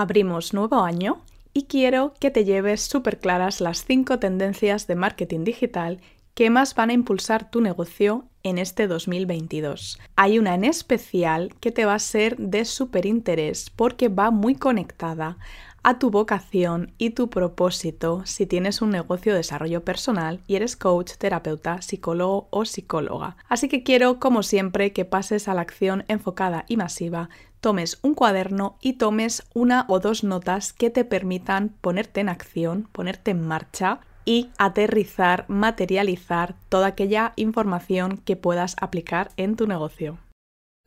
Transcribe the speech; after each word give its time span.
Abrimos 0.00 0.54
nuevo 0.54 0.84
año 0.84 1.22
y 1.52 1.64
quiero 1.64 2.14
que 2.20 2.30
te 2.30 2.44
lleves 2.44 2.82
súper 2.82 3.18
claras 3.18 3.60
las 3.60 3.84
5 3.84 4.20
tendencias 4.20 4.86
de 4.86 4.94
marketing 4.94 5.42
digital 5.42 6.00
que 6.34 6.50
más 6.50 6.76
van 6.76 6.90
a 6.90 6.92
impulsar 6.92 7.50
tu 7.50 7.60
negocio 7.60 8.26
en 8.44 8.58
este 8.58 8.86
2022. 8.86 9.98
Hay 10.14 10.38
una 10.38 10.54
en 10.54 10.62
especial 10.62 11.52
que 11.58 11.72
te 11.72 11.84
va 11.84 11.94
a 11.94 11.98
ser 11.98 12.36
de 12.36 12.64
súper 12.64 13.06
interés 13.06 13.70
porque 13.70 14.08
va 14.08 14.30
muy 14.30 14.54
conectada 14.54 15.36
a 15.82 15.98
tu 15.98 16.10
vocación 16.10 16.92
y 16.98 17.10
tu 17.10 17.30
propósito 17.30 18.22
si 18.24 18.46
tienes 18.46 18.82
un 18.82 18.90
negocio 18.90 19.32
de 19.32 19.38
desarrollo 19.38 19.84
personal 19.84 20.40
y 20.46 20.56
eres 20.56 20.76
coach, 20.76 21.12
terapeuta, 21.18 21.82
psicólogo 21.82 22.46
o 22.50 22.64
psicóloga. 22.64 23.36
Así 23.48 23.68
que 23.68 23.82
quiero, 23.82 24.18
como 24.18 24.42
siempre, 24.42 24.92
que 24.92 25.04
pases 25.04 25.48
a 25.48 25.54
la 25.54 25.62
acción 25.62 26.04
enfocada 26.08 26.64
y 26.68 26.76
masiva, 26.76 27.30
tomes 27.60 27.98
un 28.02 28.14
cuaderno 28.14 28.76
y 28.80 28.94
tomes 28.94 29.42
una 29.54 29.84
o 29.88 30.00
dos 30.00 30.24
notas 30.24 30.72
que 30.72 30.90
te 30.90 31.04
permitan 31.04 31.74
ponerte 31.80 32.20
en 32.20 32.28
acción, 32.28 32.88
ponerte 32.92 33.30
en 33.32 33.46
marcha 33.46 34.00
y 34.24 34.50
aterrizar, 34.58 35.46
materializar 35.48 36.54
toda 36.68 36.88
aquella 36.88 37.32
información 37.36 38.18
que 38.18 38.36
puedas 38.36 38.76
aplicar 38.80 39.30
en 39.36 39.56
tu 39.56 39.66
negocio. 39.66 40.18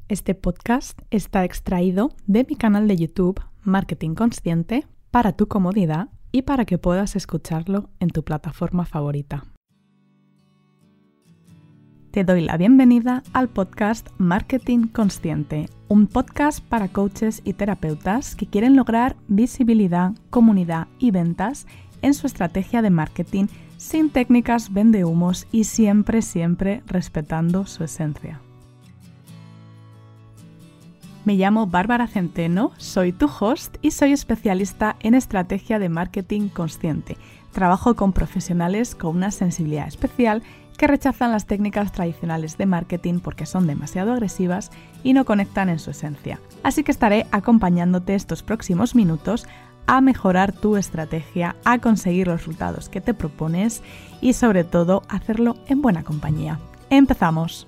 Este 0.07 0.35
podcast 0.35 0.99
está 1.09 1.45
extraído 1.45 2.11
de 2.27 2.45
mi 2.47 2.55
canal 2.55 2.87
de 2.87 2.97
YouTube 2.97 3.41
Marketing 3.63 4.13
Consciente 4.13 4.85
para 5.09 5.33
tu 5.33 5.47
comodidad 5.47 6.09
y 6.31 6.43
para 6.43 6.65
que 6.65 6.77
puedas 6.77 7.15
escucharlo 7.15 7.89
en 7.99 8.09
tu 8.09 8.23
plataforma 8.23 8.85
favorita. 8.85 9.45
Te 12.11 12.25
doy 12.25 12.41
la 12.41 12.57
bienvenida 12.57 13.23
al 13.31 13.47
podcast 13.47 14.09
Marketing 14.17 14.87
Consciente, 14.87 15.69
un 15.87 16.07
podcast 16.07 16.59
para 16.59 16.89
coaches 16.89 17.41
y 17.45 17.53
terapeutas 17.53 18.35
que 18.35 18.47
quieren 18.47 18.75
lograr 18.75 19.15
visibilidad, 19.29 20.11
comunidad 20.29 20.89
y 20.99 21.11
ventas 21.11 21.67
en 22.01 22.13
su 22.13 22.27
estrategia 22.27 22.81
de 22.81 22.89
marketing 22.89 23.45
sin 23.77 24.09
técnicas 24.09 24.73
vendehumos 24.73 25.47
y 25.53 25.63
siempre, 25.63 26.21
siempre 26.21 26.83
respetando 26.85 27.65
su 27.65 27.85
esencia. 27.85 28.41
Me 31.23 31.35
llamo 31.35 31.65
Bárbara 31.65 32.07
Centeno, 32.07 32.71
soy 32.75 33.13
tu 33.13 33.29
host 33.39 33.77
y 33.81 33.91
soy 33.91 34.11
especialista 34.11 34.97
en 34.99 35.13
estrategia 35.13 35.79
de 35.79 35.87
marketing 35.87 36.49
consciente. 36.49 37.15
Trabajo 37.53 37.95
con 37.95 38.11
profesionales 38.11 38.95
con 38.95 39.15
una 39.15 39.31
sensibilidad 39.31 39.87
especial 39.87 40.43
que 40.81 40.87
rechazan 40.87 41.31
las 41.31 41.45
técnicas 41.45 41.91
tradicionales 41.91 42.57
de 42.57 42.65
marketing 42.65 43.19
porque 43.19 43.45
son 43.45 43.67
demasiado 43.67 44.13
agresivas 44.13 44.71
y 45.03 45.13
no 45.13 45.25
conectan 45.25 45.69
en 45.69 45.77
su 45.77 45.91
esencia. 45.91 46.39
Así 46.63 46.83
que 46.83 46.91
estaré 46.91 47.27
acompañándote 47.31 48.15
estos 48.15 48.41
próximos 48.41 48.95
minutos 48.95 49.45
a 49.85 50.01
mejorar 50.01 50.53
tu 50.53 50.77
estrategia, 50.77 51.55
a 51.65 51.77
conseguir 51.77 52.25
los 52.25 52.39
resultados 52.39 52.89
que 52.89 52.99
te 52.99 53.13
propones 53.13 53.83
y 54.21 54.33
sobre 54.33 54.63
todo 54.63 55.03
hacerlo 55.07 55.55
en 55.67 55.83
buena 55.83 56.03
compañía. 56.03 56.59
Empezamos. 56.89 57.67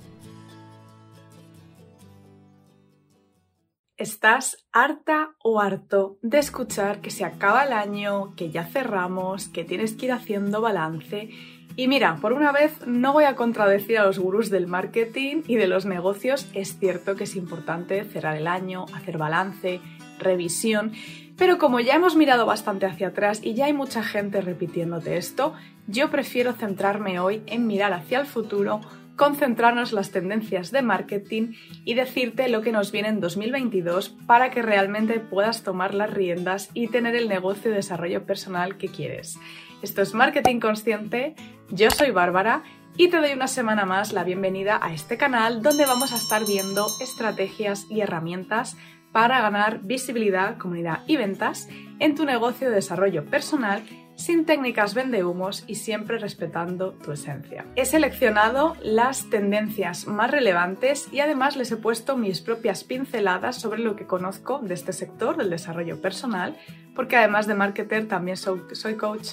¿Estás 3.96 4.66
harta 4.72 5.36
o 5.44 5.62
harto 5.62 6.18
de 6.24 6.40
escuchar 6.40 7.00
que 7.00 7.12
se 7.12 7.26
acaba 7.26 7.64
el 7.64 7.74
año, 7.74 8.34
que 8.36 8.50
ya 8.50 8.66
cerramos, 8.66 9.50
que 9.50 9.64
tienes 9.64 9.94
que 9.94 10.08
ir 10.08 10.14
haciendo 10.14 10.62
balance? 10.62 11.30
Y 11.76 11.88
mira, 11.88 12.18
por 12.22 12.34
una 12.34 12.52
vez 12.52 12.86
no 12.86 13.14
voy 13.14 13.24
a 13.24 13.36
contradecir 13.36 13.98
a 13.98 14.06
los 14.06 14.20
gurús 14.20 14.50
del 14.50 14.68
marketing 14.68 15.42
y 15.48 15.56
de 15.56 15.68
los 15.68 15.86
negocios. 15.86 16.48
Es 16.54 16.78
cierto 16.78 17.16
que 17.16 17.24
es 17.24 17.36
importante 17.36 18.04
cerrar 18.04 18.38
el 18.38 18.48
año, 18.48 18.86
hacer 18.94 19.18
balance, 19.18 19.82
revisión, 20.20 20.92
pero 21.38 21.58
como 21.58 21.80
ya 21.80 21.96
hemos 21.96 22.16
mirado 22.16 22.46
bastante 22.46 22.86
hacia 22.86 23.08
atrás 23.08 23.40
y 23.44 23.56
ya 23.56 23.66
hay 23.66 23.74
mucha 23.74 24.04
gente 24.04 24.42
repitiéndote 24.42 25.18
esto, 25.18 25.54
yo 25.88 26.12
prefiero 26.12 26.54
centrarme 26.54 27.20
hoy 27.20 27.42
en 27.48 27.66
mirar 27.66 27.92
hacia 27.94 28.20
el 28.20 28.28
futuro 28.28 28.82
concentrarnos 29.16 29.94
las 29.94 30.12
tendencias 30.12 30.72
de 30.72 30.82
marketing 30.82 31.54
y 31.86 31.94
decirte 31.94 32.50
lo 32.50 32.62
que 32.62 32.72
nos 32.72 32.92
viene 32.92 33.10
en 33.10 33.20
2022 33.20 34.10
para 34.26 34.50
que 34.50 34.62
realmente 34.62 35.20
puedas 35.20 35.64
tomar 35.64 35.94
las 35.94 36.12
riendas 36.12 36.70
y 36.74 36.88
tener 36.88 37.16
el 37.16 37.30
negocio 37.30 37.70
de 37.70 37.78
desarrollo 37.78 38.26
personal 38.26 38.78
que 38.78 38.88
quieres. 38.88 39.38
Esto 39.84 40.02
es 40.02 40.14
Marketing 40.14 40.62
Consciente, 40.62 41.36
yo 41.70 41.92
soy 41.92 42.12
Bárbara 42.12 42.64
y 42.96 43.10
te 43.10 43.18
doy 43.18 43.34
una 43.34 43.50
semana 43.50 43.84
más 43.84 44.14
la 44.14 44.24
bienvenida 44.24 44.80
a 44.82 44.94
este 44.94 45.18
canal 45.18 45.62
donde 45.62 45.86
vamos 45.86 46.14
a 46.14 46.16
estar 46.16 46.46
viendo 46.48 46.88
estrategias 47.02 47.86
y 47.90 48.00
herramientas 48.00 48.78
para 49.12 49.42
ganar 49.42 49.82
visibilidad, 49.84 50.58
comunidad 50.58 51.02
y 51.06 51.18
ventas 51.18 51.68
en 52.00 52.16
tu 52.16 52.24
negocio 52.24 52.70
de 52.70 52.76
desarrollo 52.76 53.26
personal 53.26 53.84
sin 54.16 54.46
técnicas 54.46 54.94
vendehumos 54.94 55.64
y 55.68 55.76
siempre 55.76 56.18
respetando 56.18 56.94
tu 56.94 57.12
esencia. 57.12 57.66
He 57.76 57.86
seleccionado 57.86 58.76
las 58.82 59.30
tendencias 59.30 60.08
más 60.08 60.32
relevantes 60.32 61.08
y 61.12 61.20
además 61.20 61.56
les 61.56 61.72
he 61.72 61.78
puesto 61.78 62.18
mis 62.18 62.42
propias 62.42 62.84
pinceladas 62.84 63.56
sobre 63.56 63.82
lo 63.82 63.96
que 63.96 64.06
conozco 64.06 64.60
de 64.60 64.74
este 64.74 64.94
sector 64.94 65.38
del 65.38 65.50
desarrollo 65.50 66.02
personal, 66.02 66.58
porque 66.96 67.18
además 67.18 67.48
de 67.48 67.56
marketer 67.56 68.08
también 68.08 68.38
soy, 68.38 68.96
coach, 68.96 69.30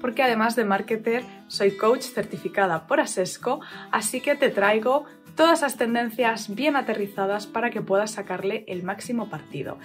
porque 0.00 0.22
además 0.22 0.56
de 0.56 0.64
marketer 0.64 1.24
soy 1.48 1.72
coach 1.72 2.02
certificada 2.02 2.86
por 2.86 3.00
Asesco, 3.00 3.60
así 3.90 4.20
que 4.20 4.34
te 4.34 4.50
traigo 4.50 5.06
todas 5.36 5.60
esas 5.60 5.76
tendencias 5.76 6.54
bien 6.54 6.76
aterrizadas 6.76 7.46
para 7.46 7.70
que 7.70 7.82
puedas 7.82 8.12
sacarle 8.12 8.64
el 8.68 8.82
máximo 8.82 9.28
partido. 9.28 9.78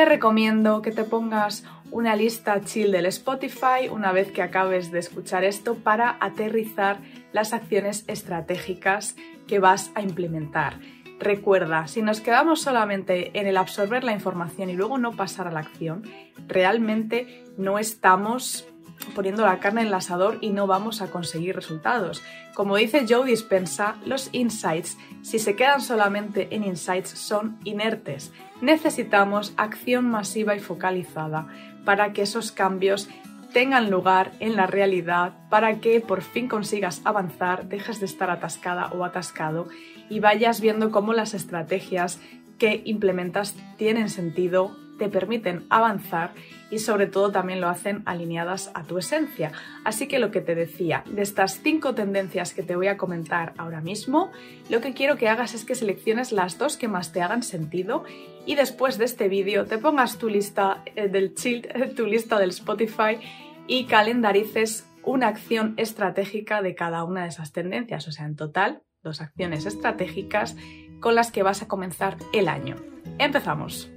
Te 0.00 0.06
recomiendo 0.06 0.80
que 0.80 0.92
te 0.92 1.04
pongas 1.04 1.62
una 1.90 2.16
lista 2.16 2.58
chill 2.62 2.90
del 2.90 3.04
Spotify 3.04 3.90
una 3.92 4.12
vez 4.12 4.32
que 4.32 4.40
acabes 4.40 4.90
de 4.90 4.98
escuchar 4.98 5.44
esto 5.44 5.74
para 5.74 6.16
aterrizar 6.20 7.02
las 7.34 7.52
acciones 7.52 8.04
estratégicas 8.06 9.14
que 9.46 9.58
vas 9.58 9.90
a 9.94 10.00
implementar. 10.00 10.80
Recuerda, 11.18 11.86
si 11.86 12.00
nos 12.00 12.22
quedamos 12.22 12.62
solamente 12.62 13.38
en 13.38 13.46
el 13.46 13.58
absorber 13.58 14.02
la 14.02 14.14
información 14.14 14.70
y 14.70 14.72
luego 14.72 14.96
no 14.96 15.12
pasar 15.12 15.48
a 15.48 15.50
la 15.50 15.60
acción, 15.60 16.02
realmente 16.48 17.44
no 17.58 17.78
estamos 17.78 18.66
poniendo 19.14 19.44
la 19.44 19.58
carne 19.58 19.82
en 19.82 19.88
el 19.88 19.94
asador 19.94 20.38
y 20.40 20.50
no 20.50 20.66
vamos 20.66 21.02
a 21.02 21.10
conseguir 21.10 21.54
resultados. 21.54 22.22
Como 22.54 22.76
dice 22.76 23.06
Joe 23.08 23.26
Dispensa, 23.26 23.96
los 24.04 24.28
insights, 24.32 24.96
si 25.22 25.38
se 25.38 25.56
quedan 25.56 25.80
solamente 25.80 26.48
en 26.54 26.64
insights, 26.64 27.10
son 27.10 27.58
inertes. 27.64 28.32
Necesitamos 28.60 29.52
acción 29.56 30.10
masiva 30.10 30.54
y 30.54 30.60
focalizada 30.60 31.46
para 31.84 32.12
que 32.12 32.22
esos 32.22 32.52
cambios 32.52 33.08
tengan 33.52 33.90
lugar 33.90 34.32
en 34.40 34.56
la 34.56 34.66
realidad, 34.66 35.34
para 35.48 35.80
que 35.80 36.00
por 36.00 36.22
fin 36.22 36.48
consigas 36.48 37.00
avanzar, 37.04 37.68
dejes 37.68 38.00
de 38.00 38.06
estar 38.06 38.30
atascada 38.30 38.88
o 38.92 39.04
atascado 39.04 39.68
y 40.08 40.20
vayas 40.20 40.60
viendo 40.60 40.90
cómo 40.90 41.12
las 41.12 41.34
estrategias 41.34 42.20
que 42.58 42.82
implementas 42.84 43.56
tienen 43.76 44.08
sentido, 44.08 44.76
te 45.00 45.08
permiten 45.08 45.64
avanzar 45.70 46.34
y 46.70 46.78
sobre 46.78 47.06
todo 47.06 47.32
también 47.32 47.60
lo 47.60 47.68
hacen 47.68 48.02
alineadas 48.04 48.70
a 48.74 48.84
tu 48.84 48.98
esencia. 48.98 49.50
Así 49.82 50.06
que 50.06 50.18
lo 50.18 50.30
que 50.30 50.42
te 50.42 50.54
decía, 50.54 51.02
de 51.06 51.22
estas 51.22 51.60
cinco 51.62 51.94
tendencias 51.94 52.52
que 52.52 52.62
te 52.62 52.76
voy 52.76 52.88
a 52.88 52.98
comentar 52.98 53.54
ahora 53.56 53.80
mismo, 53.80 54.30
lo 54.68 54.82
que 54.82 54.92
quiero 54.92 55.16
que 55.16 55.28
hagas 55.28 55.54
es 55.54 55.64
que 55.64 55.74
selecciones 55.74 56.32
las 56.32 56.58
dos 56.58 56.76
que 56.76 56.86
más 56.86 57.12
te 57.12 57.22
hagan 57.22 57.42
sentido 57.42 58.04
y 58.44 58.56
después 58.56 58.98
de 58.98 59.06
este 59.06 59.28
vídeo 59.28 59.64
te 59.64 59.78
pongas 59.78 60.18
tu 60.18 60.28
lista 60.28 60.82
eh, 60.94 61.08
del 61.08 61.34
chill, 61.34 61.66
tu 61.96 62.06
lista 62.06 62.38
del 62.38 62.50
Spotify 62.50 63.18
y 63.66 63.86
calendarices 63.86 64.86
una 65.02 65.28
acción 65.28 65.72
estratégica 65.78 66.60
de 66.60 66.74
cada 66.74 67.04
una 67.04 67.22
de 67.22 67.28
esas 67.28 67.52
tendencias, 67.52 68.06
o 68.06 68.12
sea, 68.12 68.26
en 68.26 68.36
total, 68.36 68.82
dos 69.02 69.22
acciones 69.22 69.64
estratégicas 69.64 70.56
con 71.00 71.14
las 71.14 71.32
que 71.32 71.42
vas 71.42 71.62
a 71.62 71.68
comenzar 71.68 72.18
el 72.34 72.48
año. 72.48 72.76
Empezamos. 73.18 73.90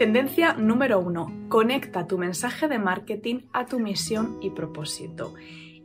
Tendencia 0.00 0.54
número 0.54 0.98
1. 0.98 1.48
Conecta 1.50 2.06
tu 2.06 2.16
mensaje 2.16 2.68
de 2.68 2.78
marketing 2.78 3.40
a 3.52 3.66
tu 3.66 3.78
misión 3.78 4.38
y 4.40 4.48
propósito. 4.48 5.34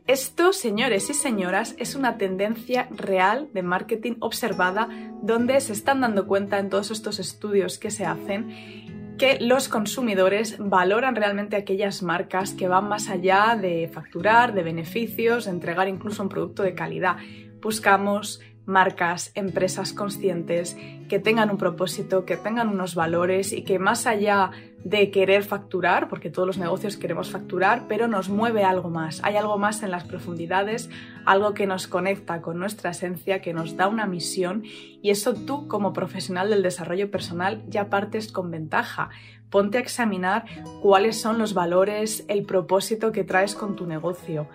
Esto, 0.06 0.54
señores 0.54 1.10
y 1.10 1.12
señoras, 1.12 1.74
es 1.78 1.94
una 1.94 2.16
tendencia 2.16 2.88
real 2.92 3.50
de 3.52 3.62
marketing 3.62 4.14
observada 4.20 4.88
donde 5.20 5.60
se 5.60 5.74
están 5.74 6.00
dando 6.00 6.26
cuenta 6.26 6.58
en 6.58 6.70
todos 6.70 6.90
estos 6.90 7.18
estudios 7.18 7.76
que 7.76 7.90
se 7.90 8.06
hacen 8.06 9.16
que 9.18 9.36
los 9.38 9.68
consumidores 9.68 10.56
valoran 10.58 11.14
realmente 11.14 11.56
aquellas 11.56 12.02
marcas 12.02 12.54
que 12.54 12.68
van 12.68 12.88
más 12.88 13.10
allá 13.10 13.54
de 13.60 13.86
facturar, 13.92 14.54
de 14.54 14.62
beneficios, 14.62 15.44
de 15.44 15.50
entregar 15.50 15.88
incluso 15.88 16.22
un 16.22 16.30
producto 16.30 16.62
de 16.62 16.74
calidad. 16.74 17.18
Buscamos 17.60 18.40
marcas, 18.66 19.30
empresas 19.34 19.92
conscientes 19.92 20.76
que 21.08 21.20
tengan 21.20 21.50
un 21.50 21.56
propósito, 21.56 22.24
que 22.24 22.36
tengan 22.36 22.68
unos 22.68 22.94
valores 22.94 23.52
y 23.52 23.62
que 23.62 23.78
más 23.78 24.06
allá 24.06 24.50
de 24.84 25.10
querer 25.10 25.42
facturar, 25.42 26.08
porque 26.08 26.30
todos 26.30 26.46
los 26.46 26.58
negocios 26.58 26.96
queremos 26.96 27.30
facturar, 27.30 27.86
pero 27.88 28.06
nos 28.06 28.28
mueve 28.28 28.62
algo 28.64 28.90
más. 28.90 29.20
Hay 29.24 29.36
algo 29.36 29.58
más 29.58 29.82
en 29.82 29.90
las 29.90 30.04
profundidades, 30.04 30.90
algo 31.24 31.54
que 31.54 31.66
nos 31.66 31.86
conecta 31.86 32.40
con 32.40 32.58
nuestra 32.58 32.90
esencia, 32.90 33.40
que 33.40 33.52
nos 33.52 33.76
da 33.76 33.88
una 33.88 34.06
misión 34.06 34.62
y 34.64 35.10
eso 35.10 35.34
tú 35.34 35.66
como 35.66 35.92
profesional 35.92 36.50
del 36.50 36.62
desarrollo 36.62 37.10
personal 37.10 37.64
ya 37.68 37.88
partes 37.88 38.30
con 38.30 38.50
ventaja. 38.50 39.10
Ponte 39.50 39.78
a 39.78 39.80
examinar 39.80 40.44
cuáles 40.82 41.20
son 41.20 41.38
los 41.38 41.54
valores, 41.54 42.24
el 42.28 42.44
propósito 42.44 43.12
que 43.12 43.24
traes 43.24 43.54
con 43.54 43.76
tu 43.76 43.86
negocio 43.86 44.48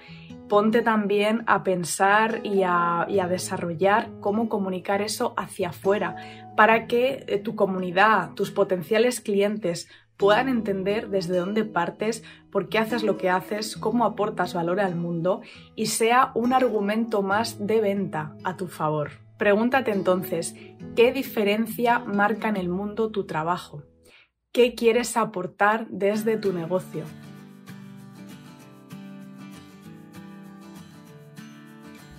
ponte 0.51 0.81
también 0.81 1.45
a 1.47 1.63
pensar 1.63 2.41
y 2.43 2.63
a, 2.65 3.07
desarrollar 3.29 4.09
cómo 4.19 4.49
comunicar 4.49 5.01
eso 5.01 5.33
hacia 5.37 5.69
afuera 5.69 6.17
para 6.57 6.87
que 6.87 7.23
eh, 7.27 7.37
tu 7.37 7.55
comunidad, 7.55 8.33
tus 8.33 8.51
potenciales 8.51 9.21
clientes 9.21 9.87
puedan 10.17 10.49
entender 10.49 11.07
desde 11.07 11.37
dónde 11.37 11.63
partes, 11.63 12.25
por 12.51 12.67
qué 12.67 12.79
haces 12.79 13.01
lo 13.01 13.15
que 13.15 13.29
haces, 13.29 13.77
cómo 13.77 14.03
aportas 14.03 14.53
valor 14.53 14.81
al 14.81 14.95
mundo 14.95 15.39
y 15.77 15.85
sea 15.85 16.33
un 16.35 16.51
argumento 16.51 17.21
más 17.21 17.65
de 17.65 17.79
venta 17.79 18.35
a 18.43 18.57
tu 18.57 18.67
favor. 18.67 19.11
Pregúntate 19.37 19.91
entonces, 19.91 20.53
¿qué 20.97 21.13
diferencia 21.13 21.99
marca 21.99 22.49
en 22.49 22.57
el 22.57 22.67
mundo 22.67 23.09
tu 23.09 23.25
trabajo? 23.25 23.83
¿Qué 24.51 24.75
quieres 24.75 25.15
aportar 25.15 25.87
desde 25.87 26.35
tu 26.35 26.51
negocio? 26.51 27.05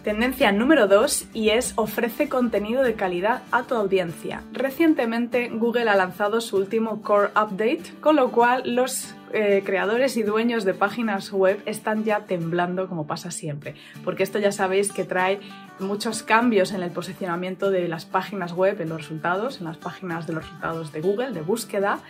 Tendencia 0.03 0.51
número 0.51 0.89
2 0.89 1.29
y 1.33 1.51
es 1.51 1.75
ofrece 1.77 2.29
contenido 2.29 2.83
de 2.83 2.95
calidad 2.95 3.43
a 3.53 3.63
tu 3.63 3.77
audiencia. 3.77 4.43
Recientemente 4.53 5.49
Google 5.49 5.89
ha 5.89 5.95
lanzado 5.95 6.41
su 6.41 6.57
último 6.57 7.03
Core 7.03 7.29
Update, 7.37 7.85
con 8.01 8.17
lo 8.17 8.33
cual 8.33 8.75
los 8.75 9.15
eh, 9.33 9.63
creadores 9.65 10.17
y 10.17 10.25
dueños 10.25 10.65
de 10.65 10.75
páginas 10.75 11.31
web 11.31 11.63
están 11.67 12.03
ya 12.03 12.27
temblando 12.27 12.89
como 12.89 13.07
pasa 13.07 13.31
siempre, 13.31 13.77
porque 14.03 14.25
esto 14.25 14.41
ya 14.41 14.51
sabéis 14.51 14.91
que 14.91 15.05
trae 15.05 15.39
muchos 15.79 16.25
cambios 16.25 16.73
en 16.73 16.83
el 16.83 16.91
posicionamiento 16.91 17.71
de 17.71 17.87
las 17.87 18.05
páginas 18.05 18.55
web, 18.55 18.81
en 18.81 18.89
los 18.89 19.03
resultados, 19.03 19.61
en 19.61 19.67
las 19.67 19.77
páginas 19.77 20.27
de 20.27 20.33
los 20.33 20.43
resultados 20.43 20.91
de 20.91 21.01
Google, 21.01 21.31
de 21.31 21.43
búsqueda, 21.43 22.01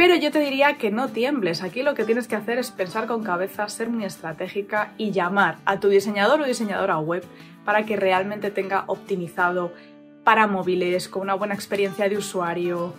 pero 0.00 0.14
yo 0.14 0.30
te 0.30 0.40
diría 0.40 0.78
que 0.78 0.90
no 0.90 1.08
tiembles. 1.08 1.62
Aquí 1.62 1.82
lo 1.82 1.92
que 1.92 2.04
tienes 2.04 2.26
que 2.26 2.34
hacer 2.34 2.56
es 2.56 2.70
pensar 2.70 3.06
con 3.06 3.22
cabeza, 3.22 3.68
ser 3.68 3.90
muy 3.90 4.06
estratégica 4.06 4.94
y 4.96 5.10
llamar 5.10 5.58
a 5.66 5.78
tu 5.78 5.90
diseñador 5.90 6.40
o 6.40 6.46
diseñadora 6.46 6.96
web 6.96 7.22
para 7.66 7.84
que 7.84 7.96
realmente 7.96 8.50
tenga 8.50 8.84
optimizado 8.86 9.74
para 10.24 10.46
móviles, 10.46 11.10
con 11.10 11.20
una 11.20 11.34
buena 11.34 11.52
experiencia 11.52 12.08
de 12.08 12.16
usuario, 12.16 12.94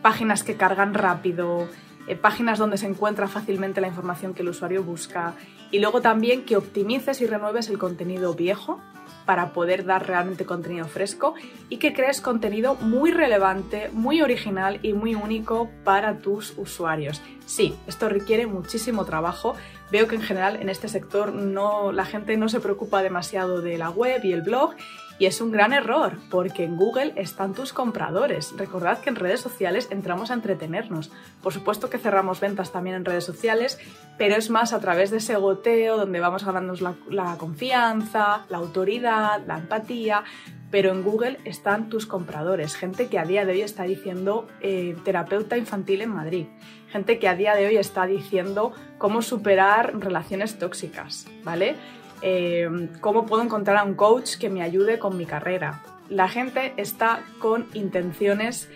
páginas 0.00 0.42
que 0.42 0.56
cargan 0.56 0.94
rápido, 0.94 1.68
eh, 2.06 2.16
páginas 2.16 2.58
donde 2.58 2.78
se 2.78 2.86
encuentra 2.86 3.28
fácilmente 3.28 3.82
la 3.82 3.88
información 3.88 4.32
que 4.32 4.40
el 4.40 4.48
usuario 4.48 4.82
busca 4.82 5.34
y 5.70 5.80
luego 5.80 6.00
también 6.00 6.46
que 6.46 6.56
optimices 6.56 7.20
y 7.20 7.26
renueves 7.26 7.68
el 7.68 7.76
contenido 7.76 8.32
viejo 8.32 8.80
para 9.28 9.52
poder 9.52 9.84
dar 9.84 10.06
realmente 10.06 10.46
contenido 10.46 10.86
fresco 10.86 11.34
y 11.68 11.76
que 11.76 11.92
crees 11.92 12.22
contenido 12.22 12.76
muy 12.76 13.10
relevante, 13.10 13.90
muy 13.92 14.22
original 14.22 14.78
y 14.82 14.94
muy 14.94 15.14
único 15.14 15.68
para 15.84 16.16
tus 16.20 16.54
usuarios. 16.56 17.20
Sí, 17.44 17.74
esto 17.86 18.08
requiere 18.08 18.46
muchísimo 18.46 19.04
trabajo. 19.04 19.54
Veo 19.92 20.08
que 20.08 20.14
en 20.14 20.22
general 20.22 20.56
en 20.56 20.70
este 20.70 20.88
sector 20.88 21.34
no, 21.34 21.92
la 21.92 22.06
gente 22.06 22.38
no 22.38 22.48
se 22.48 22.60
preocupa 22.60 23.02
demasiado 23.02 23.60
de 23.60 23.76
la 23.76 23.90
web 23.90 24.24
y 24.24 24.32
el 24.32 24.40
blog 24.40 24.70
y 25.18 25.26
es 25.26 25.40
un 25.40 25.50
gran 25.50 25.72
error, 25.72 26.18
porque 26.30 26.64
en 26.64 26.76
Google 26.76 27.12
están 27.16 27.52
tus 27.52 27.72
compradores. 27.72 28.54
Recordad 28.56 29.00
que 29.00 29.10
en 29.10 29.16
redes 29.16 29.40
sociales 29.40 29.88
entramos 29.90 30.30
a 30.30 30.34
entretenernos. 30.34 31.10
Por 31.42 31.52
supuesto 31.52 31.90
que 31.90 31.98
cerramos 31.98 32.40
ventas 32.40 32.70
también 32.70 32.96
en 32.96 33.04
redes 33.04 33.24
sociales, 33.24 33.78
pero 34.16 34.36
es 34.36 34.48
más 34.48 34.72
a 34.72 34.80
través 34.80 35.10
de 35.10 35.16
ese 35.16 35.34
goteo 35.36 35.96
donde 35.96 36.20
vamos 36.20 36.44
ganándonos 36.44 36.80
la, 36.80 37.36
confianza, 37.36 38.44
la 38.48 38.58
autoridad, 38.58 39.44
la 39.46 39.58
empatía. 39.58 40.22
Pero 40.70 40.92
en 40.92 41.02
Google 41.02 41.38
están 41.44 41.88
tus 41.88 42.06
compradores, 42.06 42.76
gente 42.76 43.08
que 43.08 43.18
a 43.18 43.24
día 43.24 43.46
de 43.46 43.52
hoy 43.52 43.62
está 43.62 43.84
diciendo 43.84 44.46
eh, 44.60 44.96
terapeuta 45.02 45.56
infantil 45.56 46.02
en 46.02 46.10
Madrid, 46.10 46.46
gente 46.90 47.18
que 47.18 47.26
a 47.26 47.34
día 47.34 47.54
de 47.54 47.66
hoy 47.66 47.78
está 47.78 48.04
diciendo 48.04 48.72
cómo 48.98 49.22
superar 49.22 49.98
relaciones 49.98 50.58
tóxicas, 50.58 51.26
¿vale? 51.42 51.76
Em, 52.22 52.88
cómo 53.00 53.26
puedo 53.26 53.42
encontrar 53.42 53.76
a 53.76 53.84
un 53.84 53.94
coach 53.94 54.36
que 54.36 54.50
me 54.50 54.62
ayude 54.62 54.98
con 54.98 55.16
mi 55.16 55.26
carrera. 55.26 55.82
La 56.08 56.28
gente 56.28 56.72
está 56.76 57.22
con 57.38 57.66
intenciones 57.74 58.68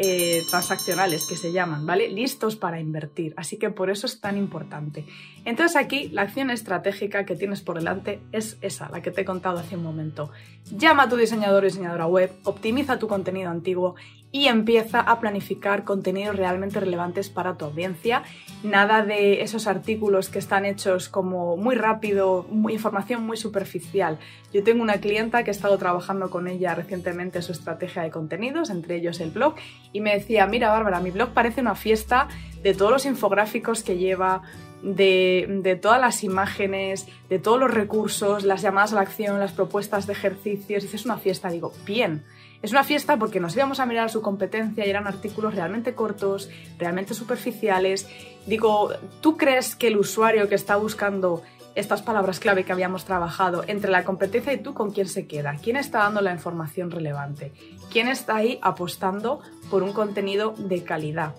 eh, 0.00 0.44
transaccionales 0.48 1.26
que 1.26 1.36
se 1.36 1.52
llaman, 1.52 1.84
¿vale? 1.84 2.08
Listos 2.08 2.54
para 2.54 2.78
invertir. 2.78 3.34
Así 3.36 3.56
que 3.56 3.70
por 3.70 3.90
eso 3.90 4.06
es 4.06 4.20
tan 4.20 4.36
importante. 4.36 5.04
Entonces 5.44 5.76
aquí 5.76 6.08
la 6.10 6.22
acción 6.22 6.50
estratégica 6.50 7.26
que 7.26 7.34
tienes 7.34 7.62
por 7.62 7.78
delante 7.78 8.20
es 8.30 8.58
esa, 8.60 8.88
la 8.90 9.02
que 9.02 9.10
te 9.10 9.22
he 9.22 9.24
contado 9.24 9.58
hace 9.58 9.76
un 9.76 9.82
momento. 9.82 10.30
Llama 10.70 11.04
a 11.04 11.08
tu 11.08 11.16
diseñador 11.16 11.64
o 11.64 11.66
diseñadora 11.66 12.06
web, 12.06 12.30
optimiza 12.44 13.00
tu 13.00 13.08
contenido 13.08 13.50
antiguo 13.50 13.96
y 14.30 14.46
empieza 14.46 15.00
a 15.00 15.20
planificar 15.20 15.84
contenidos 15.84 16.36
realmente 16.36 16.80
relevantes 16.80 17.30
para 17.30 17.56
tu 17.56 17.64
audiencia. 17.64 18.22
Nada 18.62 19.04
de 19.04 19.42
esos 19.42 19.66
artículos 19.66 20.28
que 20.28 20.38
están 20.38 20.64
hechos 20.66 21.08
como 21.08 21.56
muy 21.56 21.74
rápido, 21.74 22.46
información 22.68 23.24
muy 23.24 23.36
superficial. 23.36 24.18
Yo 24.52 24.62
tengo 24.62 24.82
una 24.82 24.98
clienta 24.98 25.44
que 25.44 25.50
he 25.50 25.52
estado 25.52 25.78
trabajando 25.78 26.30
con 26.30 26.46
ella 26.46 26.74
recientemente 26.74 27.40
su 27.42 27.52
estrategia 27.52 28.02
de 28.02 28.10
contenidos, 28.10 28.70
entre 28.70 28.96
ellos 28.96 29.20
el 29.20 29.30
blog, 29.30 29.54
y 29.92 30.00
me 30.00 30.14
decía, 30.14 30.46
mira 30.46 30.70
Bárbara, 30.70 31.00
mi 31.00 31.10
blog 31.10 31.30
parece 31.30 31.60
una 31.60 31.74
fiesta 31.74 32.28
de 32.62 32.74
todos 32.74 32.90
los 32.90 33.06
infográficos 33.06 33.82
que 33.82 33.96
lleva, 33.96 34.42
de, 34.82 35.78
todas 35.80 36.00
las 36.00 36.22
imágenes, 36.24 37.06
de 37.28 37.38
todos 37.38 37.58
los 37.58 37.70
recursos, 37.70 38.44
las 38.44 38.62
llamadas 38.62 38.92
a 38.92 38.96
la 38.96 39.00
acción, 39.02 39.38
las 39.38 39.52
propuestas 39.52 40.06
de 40.06 40.12
ejercicios. 40.12 40.84
Es 40.84 41.04
una 41.04 41.18
fiesta. 41.18 41.50
Digo, 41.50 41.72
bien. 41.84 42.24
Es 42.60 42.72
una 42.72 42.82
fiesta 42.82 43.16
porque 43.16 43.38
nos 43.38 43.54
íbamos 43.54 43.78
a 43.78 43.86
mirar 43.86 44.10
su 44.10 44.20
competencia 44.20 44.84
y 44.84 44.90
eran 44.90 45.06
artículos 45.06 45.54
realmente 45.54 45.94
cortos, 45.94 46.50
realmente 46.78 47.14
superficiales. 47.14 48.08
Digo, 48.46 48.90
¿tú 49.20 49.36
crees 49.36 49.76
que 49.76 49.88
el 49.88 49.96
usuario 49.96 50.48
que 50.48 50.56
está 50.56 50.76
buscando 50.76 51.42
estas 51.76 52.02
palabras 52.02 52.40
clave 52.40 52.64
que 52.64 52.72
habíamos 52.72 53.04
trabajado 53.04 53.62
entre 53.68 53.92
la 53.92 54.04
competencia 54.04 54.52
y 54.52 54.58
tú 54.58 54.74
con 54.74 54.90
quién 54.90 55.06
se 55.06 55.28
queda? 55.28 55.54
¿Quién 55.62 55.76
está 55.76 56.00
dando 56.00 56.20
la 56.20 56.32
información 56.32 56.90
relevante? 56.90 57.52
¿Quién 57.92 58.08
está 58.08 58.36
ahí 58.36 58.58
apostando 58.62 59.40
por 59.70 59.84
un 59.84 59.92
contenido 59.92 60.54
de 60.58 60.82
calidad? 60.82 61.34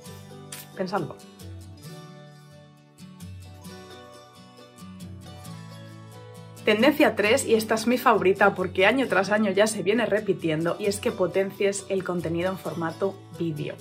Pensadlo. 0.77 1.17
Tendencia 6.69 7.15
3, 7.15 7.47
y 7.47 7.55
esta 7.55 7.73
es 7.73 7.87
mi 7.87 7.97
favorita 7.97 8.53
porque 8.53 8.85
año 8.85 9.07
tras 9.07 9.31
año 9.31 9.49
ya 9.49 9.65
se 9.65 9.81
viene 9.81 10.05
repitiendo, 10.05 10.75
y 10.77 10.85
es 10.85 10.99
que 10.99 11.11
potencies 11.11 11.83
el 11.89 12.03
contenido 12.03 12.51
en 12.51 12.59
formato 12.59 13.19
vídeo. 13.39 13.73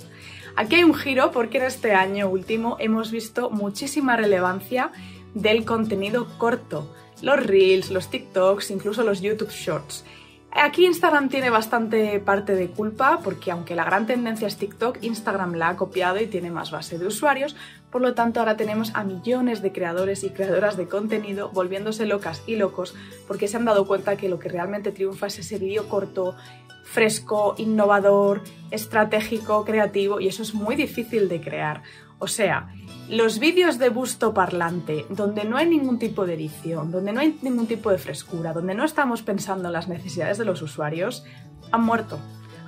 Aquí 0.55 0.77
hay 0.77 0.83
un 0.83 0.95
giro 0.95 1.29
porque 1.29 1.59
en 1.59 1.65
este 1.65 1.93
año 1.93 2.27
último 2.27 2.77
hemos 2.79 3.11
visto 3.11 3.51
muchísima 3.51 4.17
relevancia 4.17 4.91
del 5.35 5.65
contenido 5.65 6.27
corto, 6.39 6.91
los 7.21 7.45
reels, 7.45 7.91
los 7.91 8.09
TikToks, 8.09 8.71
incluso 8.71 9.03
los 9.03 9.21
YouTube 9.21 9.51
Shorts. 9.51 10.03
Aquí 10.51 10.87
Instagram 10.87 11.29
tiene 11.29 11.51
bastante 11.51 12.19
parte 12.19 12.55
de 12.55 12.69
culpa 12.69 13.19
porque 13.23 13.51
aunque 13.51 13.75
la 13.75 13.83
gran 13.83 14.07
tendencia 14.07 14.47
es 14.47 14.57
TikTok, 14.57 15.03
Instagram 15.03 15.53
la 15.53 15.69
ha 15.69 15.77
copiado 15.77 16.19
y 16.19 16.25
tiene 16.25 16.49
más 16.49 16.71
base 16.71 16.97
de 16.97 17.05
usuarios, 17.05 17.55
por 17.91 18.01
lo 18.01 18.13
tanto 18.13 18.39
ahora 18.39 18.57
tenemos 18.57 18.91
a 18.95 19.03
millones 19.03 19.61
de 19.61 19.71
creadores 19.71 20.23
y 20.23 20.29
creadoras 20.29 20.77
de 20.77 20.87
contenido 20.87 21.49
volviéndose 21.49 22.05
locas 22.05 22.43
y 22.45 22.55
locos 22.55 22.95
porque 23.27 23.47
se 23.47 23.57
han 23.57 23.65
dado 23.65 23.87
cuenta 23.87 24.17
que 24.17 24.29
lo 24.29 24.39
que 24.39 24.49
realmente 24.49 24.91
triunfa 24.91 25.27
es 25.27 25.39
ese 25.39 25.57
vídeo 25.57 25.89
corto, 25.89 26.35
fresco, 26.83 27.55
innovador, 27.57 28.41
estratégico, 28.71 29.65
creativo 29.65 30.19
y 30.19 30.27
eso 30.27 30.43
es 30.43 30.53
muy 30.53 30.75
difícil 30.75 31.29
de 31.29 31.41
crear. 31.41 31.83
O 32.21 32.27
sea, 32.27 32.69
los 33.09 33.39
vídeos 33.39 33.79
de 33.79 33.89
busto 33.89 34.33
parlante, 34.33 35.05
donde 35.09 35.45
no 35.45 35.55
hay 35.57 35.67
ningún 35.69 35.99
tipo 35.99 36.25
de 36.25 36.33
edición, 36.33 36.91
donde 36.91 37.13
no 37.13 37.21
hay 37.21 37.39
ningún 37.41 37.65
tipo 37.65 37.91
de 37.91 37.97
frescura, 37.97 38.53
donde 38.53 38.75
no 38.75 38.83
estamos 38.83 39.21
pensando 39.21 39.69
en 39.69 39.73
las 39.73 39.87
necesidades 39.87 40.37
de 40.37 40.45
los 40.45 40.61
usuarios, 40.61 41.23
han 41.71 41.83
muerto. 41.83 42.19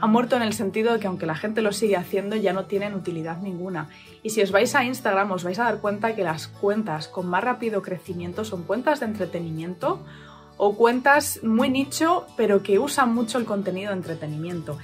Han 0.01 0.09
muerto 0.09 0.35
en 0.35 0.41
el 0.41 0.53
sentido 0.53 0.93
de 0.93 0.99
que 0.99 1.05
aunque 1.05 1.27
la 1.27 1.35
gente 1.35 1.61
lo 1.61 1.71
sigue 1.71 1.95
haciendo, 1.95 2.35
ya 2.35 2.53
no 2.53 2.65
tienen 2.65 2.95
utilidad 2.95 3.37
ninguna. 3.37 3.89
Y 4.23 4.31
si 4.31 4.41
os 4.41 4.51
vais 4.51 4.73
a 4.73 4.83
Instagram, 4.83 5.31
os 5.31 5.43
vais 5.43 5.59
a 5.59 5.65
dar 5.65 5.77
cuenta 5.77 6.15
que 6.15 6.23
las 6.23 6.47
cuentas 6.47 7.07
con 7.07 7.27
más 7.27 7.43
rápido 7.43 7.83
crecimiento 7.83 8.43
son 8.43 8.63
cuentas 8.63 8.99
de 8.99 9.05
entretenimiento 9.05 10.01
o 10.57 10.75
cuentas 10.75 11.43
muy 11.43 11.69
nicho, 11.69 12.25
pero 12.35 12.63
que 12.63 12.79
usan 12.79 13.13
mucho 13.13 13.37
el 13.37 13.45
contenido 13.45 13.91
de 13.91 13.97
entretenimiento. 13.97 14.79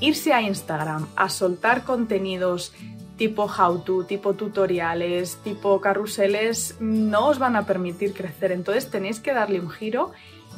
Irse 0.00 0.32
a 0.32 0.40
Instagram 0.40 1.06
a 1.16 1.28
soltar 1.28 1.84
contenidos 1.84 2.72
tipo 3.18 3.44
how-to, 3.44 4.04
tipo 4.04 4.32
tutoriales, 4.32 5.36
tipo 5.44 5.80
carruseles, 5.82 6.76
no 6.80 7.28
os 7.28 7.38
van 7.38 7.56
a 7.56 7.66
permitir 7.66 8.14
crecer. 8.14 8.52
Entonces 8.52 8.90
tenéis 8.90 9.20
que 9.20 9.34
darle 9.34 9.60
un 9.60 9.68
giro 9.68 10.12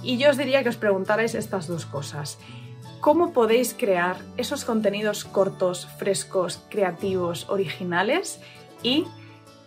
y 0.04 0.18
yo 0.18 0.30
os 0.30 0.36
diría 0.36 0.62
que 0.62 0.68
os 0.68 0.76
preguntarais 0.76 1.34
estas 1.34 1.66
dos 1.66 1.84
cosas. 1.84 2.38
¿Cómo 3.04 3.34
podéis 3.34 3.74
crear 3.74 4.16
esos 4.38 4.64
contenidos 4.64 5.26
cortos, 5.26 5.86
frescos, 5.98 6.64
creativos, 6.70 7.50
originales? 7.50 8.40
y 8.82 9.04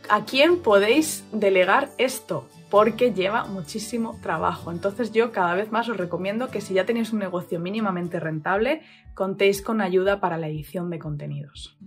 a 0.10 0.26
quién 0.26 0.64
podéis 0.64 1.24
delegar 1.32 1.90
esto 2.00 2.48
porque 2.72 3.14
lleva 3.14 3.46
muchísimo 3.46 4.18
trabajo. 4.24 4.72
Entonces 4.72 5.12
yo 5.12 5.32
cada 5.32 5.54
vez 5.54 5.72
más 5.72 5.88
os 5.88 5.98
recomiendo 5.98 6.50
que 6.50 6.62
si 6.62 6.74
ya 6.74 6.88
tenéis 6.88 7.14
un 7.14 7.20
negocio 7.20 7.60
mínimamente 7.60 8.20
rentable, 8.20 8.82
contéis 9.14 9.62
con 9.62 9.82
ayuda 9.82 10.20
para 10.20 10.38
la 10.38 10.48
edición 10.48 10.90
de 10.90 10.98
contenidos. 10.98 11.78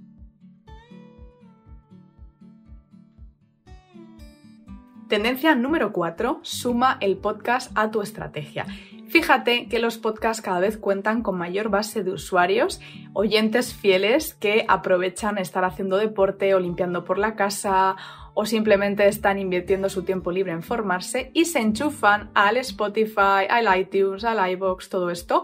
Tendencia 5.09 5.57
número 5.57 5.92
4. 5.92 6.38
Suma 6.42 6.97
el 7.00 7.16
podcast 7.16 7.73
a 7.75 7.90
tu 7.90 8.02
estrategia. 8.02 8.66
Fíjate 9.11 9.67
que 9.67 9.81
los 9.81 9.99
podcasts 9.99 10.40
cada 10.40 10.61
vez 10.61 10.76
cuentan 10.76 11.23
con 11.23 11.37
mayor 11.37 11.69
base 11.69 12.05
de 12.05 12.12
usuarios, 12.12 12.81
oyentes 13.12 13.75
fieles 13.75 14.35
que 14.35 14.64
aprovechan 14.69 15.37
estar 15.37 15.64
haciendo 15.64 15.97
deporte 15.97 16.55
o 16.55 16.61
limpiando 16.61 17.05
por 17.05 17.19
la 17.19 17.35
casa 17.35 17.97
o 18.35 18.47
simplemente 18.47 19.09
están 19.09 19.40
invirtiendo 19.40 19.88
su 19.88 20.05
tiempo 20.05 20.31
libre 20.31 20.52
en 20.52 20.62
formarse 20.62 21.33
y 21.35 21.47
se 21.47 21.59
enchufan 21.59 22.31
al 22.35 22.57
Spotify, 22.59 23.49
al 23.50 23.81
iTunes, 23.81 24.23
al 24.23 24.49
iBox, 24.52 24.88
todo 24.88 25.11
esto 25.11 25.43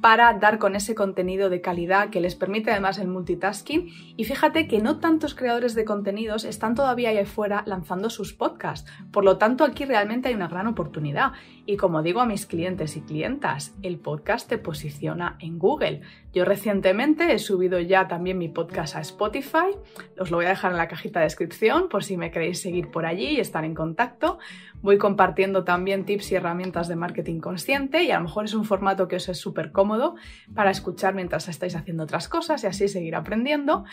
para 0.00 0.32
dar 0.34 0.58
con 0.58 0.76
ese 0.76 0.94
contenido 0.94 1.48
de 1.48 1.60
calidad 1.60 2.10
que 2.10 2.20
les 2.20 2.34
permite 2.34 2.70
además 2.70 2.98
el 2.98 3.08
multitasking. 3.08 3.88
Y 4.16 4.24
fíjate 4.24 4.68
que 4.68 4.80
no 4.80 4.98
tantos 4.98 5.34
creadores 5.34 5.74
de 5.74 5.84
contenidos 5.84 6.44
están 6.44 6.74
todavía 6.74 7.10
ahí 7.10 7.18
afuera 7.18 7.62
lanzando 7.66 8.10
sus 8.10 8.34
podcasts. 8.34 8.90
Por 9.10 9.24
lo 9.24 9.38
tanto, 9.38 9.64
aquí 9.64 9.84
realmente 9.84 10.28
hay 10.28 10.34
una 10.34 10.48
gran 10.48 10.66
oportunidad. 10.66 11.32
Y 11.64 11.76
como 11.76 12.02
digo 12.02 12.20
a 12.20 12.26
mis 12.26 12.46
clientes 12.46 12.96
y 12.96 13.00
clientas, 13.00 13.74
el 13.82 13.98
podcast 13.98 14.48
te 14.48 14.58
posiciona 14.58 15.36
en 15.40 15.58
Google. 15.58 16.02
Yo 16.32 16.44
recientemente 16.44 17.32
he 17.32 17.38
subido 17.38 17.80
ya 17.80 18.06
también 18.06 18.38
mi 18.38 18.48
podcast 18.48 18.96
a 18.96 19.00
Spotify. 19.00 19.74
Os 20.18 20.30
lo 20.30 20.36
voy 20.36 20.46
a 20.46 20.50
dejar 20.50 20.72
en 20.72 20.78
la 20.78 20.88
cajita 20.88 21.20
de 21.20 21.26
descripción 21.26 21.88
por 21.88 22.04
si 22.04 22.16
me 22.16 22.30
queréis 22.30 22.60
seguir 22.60 22.90
por 22.90 23.06
allí 23.06 23.28
y 23.28 23.40
estar 23.40 23.64
en 23.64 23.74
contacto. 23.74 24.38
Voy 24.82 24.98
compartiendo 24.98 25.64
también 25.64 26.04
tips 26.04 26.32
y 26.32 26.34
herramientas 26.36 26.88
de 26.88 26.96
marketing 26.96 27.40
consciente 27.40 28.04
y 28.04 28.10
a 28.10 28.18
lo 28.18 28.24
mejor 28.24 28.44
es 28.44 28.54
un 28.54 28.64
formato 28.64 29.08
que 29.08 29.16
os 29.16 29.28
es 29.28 29.38
súper 29.38 29.72
cómodo 29.72 30.14
para 30.54 30.70
escuchar 30.70 31.14
mientras 31.14 31.48
estáis 31.48 31.74
haciendo 31.74 32.04
otras 32.04 32.28
cosas 32.28 32.62
y 32.64 32.66
así 32.66 32.88
seguir 32.88 33.16
aprendiendo. 33.16 33.84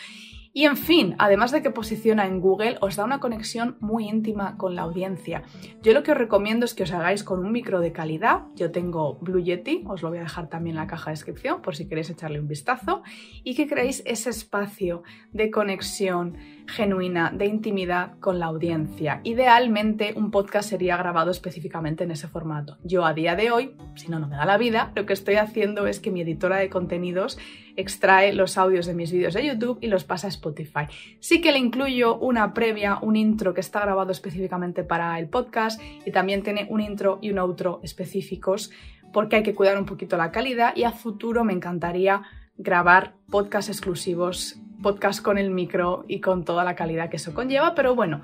Y 0.56 0.66
en 0.66 0.76
fin, 0.76 1.16
además 1.18 1.50
de 1.50 1.62
que 1.62 1.72
posiciona 1.72 2.26
en 2.26 2.40
Google, 2.40 2.78
os 2.80 2.94
da 2.94 3.04
una 3.04 3.18
conexión 3.18 3.76
muy 3.80 4.08
íntima 4.08 4.56
con 4.56 4.76
la 4.76 4.82
audiencia. 4.82 5.42
Yo 5.82 5.92
lo 5.92 6.04
que 6.04 6.12
os 6.12 6.16
recomiendo 6.16 6.64
es 6.64 6.74
que 6.74 6.84
os 6.84 6.92
hagáis 6.92 7.24
con 7.24 7.40
un 7.40 7.50
micro 7.50 7.80
de 7.80 7.90
calidad. 7.90 8.42
Yo 8.54 8.70
tengo 8.70 9.18
Blue 9.18 9.42
Yeti, 9.42 9.82
os 9.88 10.02
lo 10.02 10.10
voy 10.10 10.18
a 10.18 10.22
dejar 10.22 10.48
también 10.48 10.76
en 10.76 10.82
la 10.82 10.86
caja 10.86 11.06
de 11.06 11.14
descripción 11.14 11.60
por 11.60 11.74
si 11.74 11.88
queréis 11.88 12.08
echarle 12.08 12.38
un 12.38 12.46
vistazo. 12.46 13.02
Y 13.42 13.56
que 13.56 13.66
creéis 13.66 14.04
ese 14.06 14.30
espacio 14.30 15.02
de 15.32 15.50
conexión 15.50 16.36
genuina, 16.68 17.32
de 17.36 17.46
intimidad 17.46 18.16
con 18.20 18.38
la 18.38 18.46
audiencia. 18.46 19.22
Idealmente 19.24 20.14
un 20.14 20.30
podcast 20.30 20.70
sería 20.70 20.96
grabado 20.96 21.32
específicamente 21.32 22.04
en 22.04 22.12
ese 22.12 22.28
formato. 22.28 22.78
Yo 22.84 23.04
a 23.04 23.12
día 23.12 23.34
de 23.34 23.50
hoy, 23.50 23.76
si 23.96 24.08
no, 24.08 24.20
no 24.20 24.28
me 24.28 24.36
da 24.36 24.44
la 24.44 24.56
vida, 24.56 24.92
lo 24.94 25.04
que 25.04 25.14
estoy 25.14 25.34
haciendo 25.34 25.88
es 25.88 25.98
que 25.98 26.12
mi 26.12 26.20
editora 26.20 26.58
de 26.58 26.70
contenidos 26.70 27.38
extrae 27.76 28.32
los 28.32 28.56
audios 28.58 28.86
de 28.86 28.94
mis 28.94 29.12
vídeos 29.12 29.34
de 29.34 29.46
YouTube 29.46 29.78
y 29.80 29.88
los 29.88 30.04
pasa 30.04 30.26
a 30.26 30.30
Spotify. 30.30 30.86
Sí 31.20 31.40
que 31.40 31.52
le 31.52 31.58
incluyo 31.58 32.16
una 32.18 32.54
previa, 32.54 32.98
un 33.00 33.16
intro 33.16 33.54
que 33.54 33.60
está 33.60 33.80
grabado 33.80 34.12
específicamente 34.12 34.84
para 34.84 35.18
el 35.18 35.28
podcast 35.28 35.80
y 36.04 36.10
también 36.10 36.42
tiene 36.42 36.66
un 36.70 36.80
intro 36.80 37.18
y 37.20 37.30
un 37.30 37.38
outro 37.38 37.80
específicos 37.82 38.70
porque 39.12 39.36
hay 39.36 39.42
que 39.42 39.54
cuidar 39.54 39.78
un 39.78 39.86
poquito 39.86 40.16
la 40.16 40.32
calidad 40.32 40.74
y 40.76 40.84
a 40.84 40.90
futuro 40.90 41.44
me 41.44 41.52
encantaría 41.52 42.22
grabar 42.56 43.14
podcasts 43.30 43.70
exclusivos, 43.70 44.60
podcast 44.82 45.22
con 45.22 45.38
el 45.38 45.50
micro 45.50 46.04
y 46.08 46.20
con 46.20 46.44
toda 46.44 46.64
la 46.64 46.74
calidad 46.74 47.10
que 47.10 47.16
eso 47.16 47.34
conlleva, 47.34 47.74
pero 47.74 47.94
bueno, 47.94 48.22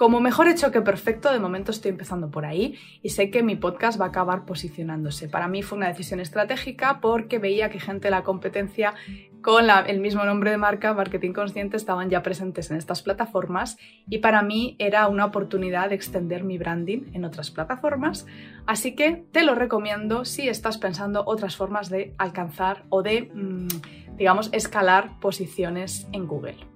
como 0.00 0.22
mejor 0.22 0.48
hecho 0.48 0.72
que 0.72 0.80
perfecto, 0.80 1.30
de 1.30 1.38
momento 1.38 1.72
estoy 1.72 1.90
empezando 1.90 2.30
por 2.30 2.46
ahí 2.46 2.78
y 3.02 3.10
sé 3.10 3.30
que 3.30 3.42
mi 3.42 3.54
podcast 3.54 4.00
va 4.00 4.06
a 4.06 4.08
acabar 4.08 4.46
posicionándose. 4.46 5.28
Para 5.28 5.46
mí 5.46 5.62
fue 5.62 5.76
una 5.76 5.88
decisión 5.88 6.20
estratégica 6.20 7.02
porque 7.02 7.38
veía 7.38 7.68
que 7.68 7.80
gente 7.80 8.06
de 8.06 8.12
la 8.12 8.22
competencia 8.22 8.94
con 9.42 9.66
el 9.68 10.00
mismo 10.00 10.24
nombre 10.24 10.52
de 10.52 10.56
marca, 10.56 10.94
Marketing 10.94 11.34
Consciente, 11.34 11.76
estaban 11.76 12.08
ya 12.08 12.22
presentes 12.22 12.70
en 12.70 12.78
estas 12.78 13.02
plataformas 13.02 13.76
y 14.08 14.20
para 14.20 14.40
mí 14.40 14.74
era 14.78 15.06
una 15.06 15.26
oportunidad 15.26 15.90
de 15.90 15.96
extender 15.96 16.44
mi 16.44 16.56
branding 16.56 17.10
en 17.12 17.26
otras 17.26 17.50
plataformas. 17.50 18.24
Así 18.64 18.94
que 18.94 19.26
te 19.32 19.42
lo 19.42 19.54
recomiendo 19.54 20.24
si 20.24 20.48
estás 20.48 20.78
pensando 20.78 21.24
otras 21.26 21.56
formas 21.56 21.90
de 21.90 22.14
alcanzar 22.16 22.84
o 22.88 23.02
de, 23.02 23.30
mm, 23.34 24.16
digamos, 24.16 24.48
escalar 24.54 25.20
posiciones 25.20 26.08
en 26.12 26.26
Google. 26.26 26.69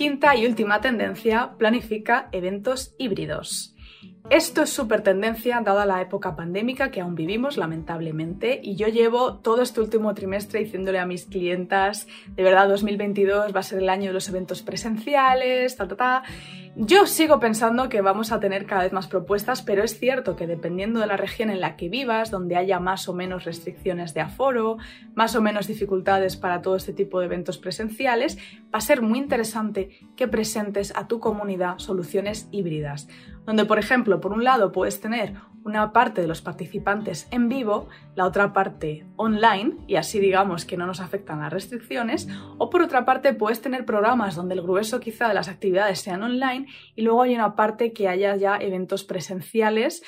Quinta 0.00 0.34
y 0.34 0.46
última 0.46 0.80
tendencia, 0.80 1.58
planifica 1.58 2.30
eventos 2.32 2.94
híbridos. 2.96 3.76
Esto 4.30 4.62
es 4.62 4.70
súper 4.70 5.02
tendencia 5.02 5.60
dada 5.60 5.84
la 5.84 6.00
época 6.00 6.36
pandémica 6.36 6.90
que 6.90 7.02
aún 7.02 7.14
vivimos, 7.14 7.58
lamentablemente, 7.58 8.60
y 8.62 8.76
yo 8.76 8.88
llevo 8.88 9.40
todo 9.40 9.60
este 9.60 9.82
último 9.82 10.14
trimestre 10.14 10.60
diciéndole 10.60 11.00
a 11.00 11.04
mis 11.04 11.26
clientas, 11.26 12.08
de 12.28 12.42
verdad 12.42 12.66
2022 12.70 13.54
va 13.54 13.60
a 13.60 13.62
ser 13.62 13.80
el 13.80 13.90
año 13.90 14.06
de 14.06 14.14
los 14.14 14.26
eventos 14.30 14.62
presenciales, 14.62 15.76
ta, 15.76 15.86
ta. 15.86 16.22
Yo 16.76 17.06
sigo 17.06 17.40
pensando 17.40 17.88
que 17.88 18.00
vamos 18.00 18.30
a 18.30 18.38
tener 18.38 18.64
cada 18.64 18.84
vez 18.84 18.92
más 18.92 19.08
propuestas, 19.08 19.60
pero 19.60 19.82
es 19.82 19.98
cierto 19.98 20.36
que 20.36 20.46
dependiendo 20.46 21.00
de 21.00 21.08
la 21.08 21.16
región 21.16 21.50
en 21.50 21.60
la 21.60 21.76
que 21.76 21.88
vivas, 21.88 22.30
donde 22.30 22.56
haya 22.56 22.78
más 22.78 23.08
o 23.08 23.12
menos 23.12 23.44
restricciones 23.44 24.14
de 24.14 24.20
aforo, 24.20 24.78
más 25.14 25.34
o 25.34 25.42
menos 25.42 25.66
dificultades 25.66 26.36
para 26.36 26.62
todo 26.62 26.76
este 26.76 26.92
tipo 26.92 27.18
de 27.18 27.26
eventos 27.26 27.58
presenciales, 27.58 28.38
va 28.72 28.78
a 28.78 28.80
ser 28.80 29.02
muy 29.02 29.18
interesante 29.18 29.90
que 30.16 30.28
presentes 30.28 30.92
a 30.96 31.08
tu 31.08 31.18
comunidad 31.18 31.78
soluciones 31.78 32.48
híbridas 32.52 33.08
donde 33.46 33.64
por 33.64 33.78
ejemplo, 33.78 34.20
por 34.20 34.32
un 34.32 34.44
lado 34.44 34.72
puedes 34.72 35.00
tener 35.00 35.34
una 35.64 35.92
parte 35.92 36.20
de 36.20 36.26
los 36.26 36.42
participantes 36.42 37.28
en 37.30 37.48
vivo, 37.48 37.88
la 38.14 38.24
otra 38.24 38.52
parte 38.52 39.06
online, 39.16 39.76
y 39.86 39.96
así 39.96 40.18
digamos 40.18 40.64
que 40.64 40.76
no 40.76 40.86
nos 40.86 41.00
afectan 41.00 41.40
las 41.40 41.52
restricciones, 41.52 42.28
o 42.58 42.70
por 42.70 42.82
otra 42.82 43.04
parte 43.04 43.34
puedes 43.34 43.60
tener 43.60 43.84
programas 43.84 44.36
donde 44.36 44.54
el 44.54 44.62
grueso 44.62 45.00
quizá 45.00 45.28
de 45.28 45.34
las 45.34 45.48
actividades 45.48 46.00
sean 46.00 46.22
online 46.22 46.66
y 46.96 47.02
luego 47.02 47.22
hay 47.22 47.34
una 47.34 47.56
parte 47.56 47.92
que 47.92 48.08
haya 48.08 48.36
ya 48.36 48.56
eventos 48.56 49.04
presenciales 49.04 50.02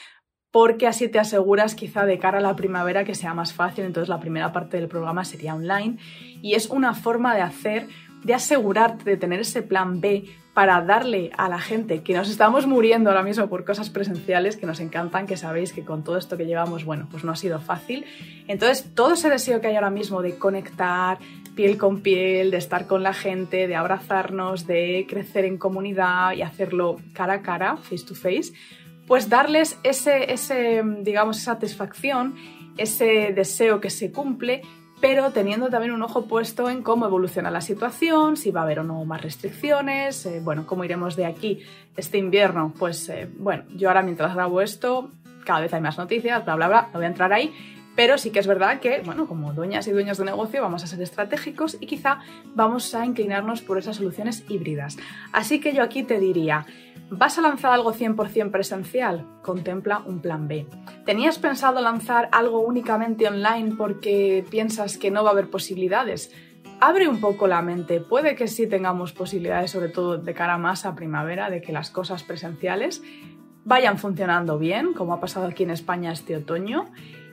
porque 0.51 0.87
así 0.87 1.09
te 1.09 1.19
aseguras 1.19 1.75
quizá 1.75 2.05
de 2.05 2.19
cara 2.19 2.39
a 2.39 2.43
la 2.43 2.55
primavera 2.55 3.05
que 3.05 3.15
sea 3.15 3.33
más 3.33 3.55
fácil, 3.55 3.85
entonces 3.85 4.11
la 4.11 4.21
primera 4.21 4.53
parte 4.53 4.77
del 4.77 4.87
programa 4.87 5.25
sería 5.25 5.55
online 5.55 5.97
y 6.43 6.55
es 6.55 6.69
una 6.69 6.95
forma 6.95 7.35
de 7.35 7.41
hacer, 7.41 7.89
de 8.25 8.35
asegurarte 8.35 9.05
de 9.05 9.17
tener 9.17 9.41
ese 9.41 9.63
plan 9.63 10.01
B 10.01 10.25
para 10.55 10.83
darle 10.83 11.31
a 11.39 11.49
la 11.49 11.59
gente 11.59 12.03
que 12.03 12.13
nos 12.13 12.29
estamos 12.29 12.67
muriendo 12.67 13.09
ahora 13.09 13.23
mismo 13.23 13.49
por 13.49 13.65
cosas 13.65 13.89
presenciales 13.89 14.57
que 14.57 14.67
nos 14.67 14.81
encantan, 14.81 15.27
que 15.27 15.37
sabéis 15.37 15.73
que 15.73 15.85
con 15.85 16.05
todo 16.05 16.19
esto 16.19 16.37
que 16.37 16.45
llevamos, 16.45 16.85
bueno, 16.85 17.09
pues 17.11 17.25
no 17.25 17.33
ha 17.33 17.37
sido 17.37 17.59
fácil. 17.59 18.05
Entonces, 18.49 18.95
todo 18.95 19.15
ese 19.15 19.31
deseo 19.31 19.61
que 19.61 19.69
hay 19.69 19.77
ahora 19.77 19.91
mismo 19.91 20.21
de 20.21 20.37
conectar 20.37 21.19
piel 21.55 21.79
con 21.79 22.01
piel, 22.01 22.51
de 22.51 22.59
estar 22.59 22.87
con 22.87 23.03
la 23.03 23.15
gente, 23.15 23.67
de 23.67 23.77
abrazarnos, 23.77 24.67
de 24.67 25.07
crecer 25.09 25.47
en 25.47 25.57
comunidad 25.57 26.33
y 26.33 26.43
hacerlo 26.43 26.97
cara 27.15 27.35
a 27.35 27.43
cara, 27.43 27.77
face 27.79 28.05
to 28.07 28.15
face, 28.15 28.53
pues 29.07 29.29
darles 29.29 29.79
ese, 29.83 30.33
ese 30.33 30.83
digamos, 31.01 31.39
satisfacción, 31.39 32.35
ese 32.77 33.33
deseo 33.35 33.81
que 33.81 33.91
se 33.91 34.13
cumple 34.13 34.63
pero 35.03 35.33
teniendo 35.33 35.69
también 35.69 35.93
un 35.93 36.03
ojo 36.03 36.27
puesto 36.27 36.71
en 36.71 36.85
cómo 36.85 37.07
evoluciona 37.07 37.51
la 37.51 37.61
situación, 37.61 38.37
si 38.37 38.53
va 38.53 38.61
a 38.61 38.63
haber 38.63 38.79
o 38.79 38.85
no 38.85 39.05
más 39.05 39.21
restricciones, 39.21 40.25
eh, 40.27 40.41
bueno, 40.41 40.65
cómo 40.65 40.85
iremos 40.85 41.17
de 41.17 41.27
aquí 41.27 41.59
este 41.97 42.19
invierno. 42.19 42.73
Pues 42.79 43.09
eh, 43.09 43.29
bueno, 43.37 43.65
yo 43.75 43.89
ahora 43.89 44.03
mientras 44.03 44.33
grabo 44.33 44.61
esto, 44.61 45.11
cada 45.45 45.59
vez 45.59 45.75
hay 45.75 45.81
más 45.81 45.99
noticias, 45.99 46.45
bla, 46.45 46.55
bla, 46.55 46.69
bla, 46.69 46.83
no 46.93 47.01
voy 47.01 47.05
a 47.07 47.09
entrar 47.09 47.33
ahí, 47.33 47.53
pero 47.95 48.19
sí 48.19 48.31
que 48.31 48.39
es 48.39 48.47
verdad 48.47 48.81
que, 48.81 49.03
bueno, 49.05 49.27
como 49.27 49.53
dueñas 49.53 49.87
y 49.87 49.93
dueños 49.93 50.19
de 50.19 50.25
negocio 50.25 50.63
vamos 50.63 50.83
a 50.85 50.87
ser 50.87 51.03
estratégicos 51.03 51.77
y 51.81 51.87
quizá 51.87 52.21
vamos 52.55 52.95
a 52.95 53.05
inclinarnos 53.05 53.63
por 53.63 53.79
esas 53.79 53.97
soluciones 53.97 54.45
híbridas. 54.49 54.97
Así 55.33 55.61
que 55.61 55.75
yo 55.75 55.83
aquí 55.83 56.03
te 56.03 56.19
diría, 56.19 56.67
¿Vas 57.15 57.37
a 57.37 57.43
lanzar 57.43 57.73
algo 57.73 57.93
100% 57.93 58.51
presencial? 58.51 59.27
Contempla 59.43 59.99
un 59.99 60.21
plan 60.23 60.49
B. 60.49 60.67
¿Tenías 61.05 61.39
pensado 61.39 61.83
lanzar 61.83 62.31
algo 62.33 62.61
únicamente 62.61 63.29
online 63.29 63.75
porque 63.77 64.47
piensas 64.49 64.97
que 64.97 65.11
no 65.11 65.23
va 65.23 65.29
a 65.29 65.33
haber 65.33 65.51
posibilidades? 65.51 66.35
Abre 66.81 67.09
un 67.09 67.21
poco 67.21 67.47
la 67.47 67.61
mente. 67.61 68.01
Puede 68.01 68.35
que 68.35 68.49
sí 68.49 68.67
tengamos 68.67 69.13
posibilidades, 69.13 69.73
sobre 69.73 69.91
todo 69.91 70.17
de 70.17 70.33
cara 70.33 70.57
más 70.57 70.87
a 70.87 70.95
primavera, 70.95 71.51
de 71.51 71.61
que 71.61 71.71
las 71.71 71.91
cosas 71.91 72.23
presenciales 72.23 73.03
vayan 73.67 73.99
funcionando 73.99 74.59
bien, 74.59 74.95
como 74.95 75.13
ha 75.13 75.21
pasado 75.21 75.49
aquí 75.49 75.65
en 75.65 75.71
España 75.71 76.13
este 76.13 76.37
otoño 76.37 76.87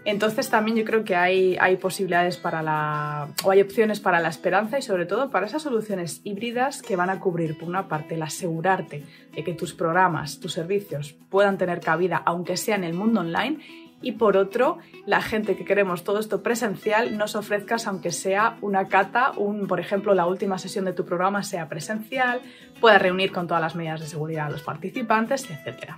entonces 0.10 0.50
también 0.50 0.78
yo 0.78 0.86
creo 0.86 1.04
que 1.04 1.16
hay, 1.16 1.78
posibilidades 1.78 2.38
para 2.38 2.62
la, 2.62 3.30
o 3.44 3.52
hay 3.52 3.62
opciones 3.62 4.00
para 4.00 4.20
la 4.20 4.30
esperanza 4.30 4.80
y 4.80 4.82
sobre 4.82 5.06
todo 5.06 5.30
para 5.30 5.46
esas 5.46 5.62
soluciones 5.62 6.22
híbridas 6.24 6.82
que 6.82 6.96
van 6.96 7.10
a 7.10 7.20
cubrir, 7.20 7.58
por 7.58 7.70
una 7.70 7.88
parte, 7.88 8.16
el 8.16 8.22
asegurarte 8.22 9.04
de 9.34 9.44
que 9.44 9.54
tus 9.54 9.74
programas, 9.74 10.40
tus 10.40 10.54
servicios 10.54 11.16
puedan 11.30 11.58
tener 11.58 11.80
cabida, 11.80 12.22
aunque 12.26 12.58
sea 12.58 12.76
en 12.76 12.84
el 12.84 12.94
mundo 12.94 13.22
online, 13.22 13.60
y 14.02 14.14
por 14.14 14.38
otro, 14.38 14.78
la 15.06 15.22
gente 15.22 15.58
que 15.58 15.66
queremos 15.66 16.04
todo 16.04 16.20
esto 16.20 16.42
presencial, 16.42 17.18
nos 17.18 17.36
ofrezcas 17.36 17.86
aunque 17.86 18.12
sea 18.12 18.58
una 18.62 18.88
cata, 18.88 19.32
un, 19.36 19.68
por 19.68 19.80
ejemplo, 19.80 20.14
la 20.14 20.26
última 20.26 20.58
sesión 20.58 20.86
de 20.86 20.94
tu 20.94 21.06
programa 21.06 21.44
sea 21.44 21.68
presencial, 21.68 22.42
puedas 22.80 23.02
reunir 23.02 23.32
con 23.32 23.48
todas 23.48 23.62
las 23.62 23.76
medidas 23.76 24.00
de 24.00 24.08
seguridad 24.08 24.48
a 24.48 24.52
los 24.52 24.62
participantes, 24.62 25.50
etc. 25.50 25.96